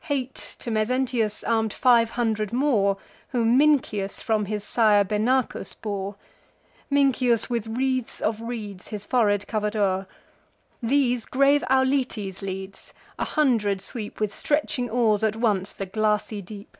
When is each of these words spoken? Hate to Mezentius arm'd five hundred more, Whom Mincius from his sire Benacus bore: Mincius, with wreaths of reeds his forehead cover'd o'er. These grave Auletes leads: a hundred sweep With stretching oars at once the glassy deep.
Hate 0.00 0.34
to 0.58 0.70
Mezentius 0.70 1.42
arm'd 1.44 1.72
five 1.72 2.10
hundred 2.10 2.52
more, 2.52 2.98
Whom 3.30 3.56
Mincius 3.56 4.20
from 4.22 4.44
his 4.44 4.62
sire 4.62 5.02
Benacus 5.02 5.72
bore: 5.72 6.16
Mincius, 6.92 7.48
with 7.48 7.66
wreaths 7.66 8.20
of 8.20 8.38
reeds 8.42 8.88
his 8.88 9.06
forehead 9.06 9.46
cover'd 9.46 9.76
o'er. 9.76 10.06
These 10.82 11.24
grave 11.24 11.64
Auletes 11.70 12.42
leads: 12.42 12.92
a 13.18 13.24
hundred 13.24 13.80
sweep 13.80 14.20
With 14.20 14.34
stretching 14.34 14.90
oars 14.90 15.24
at 15.24 15.36
once 15.36 15.72
the 15.72 15.86
glassy 15.86 16.42
deep. 16.42 16.76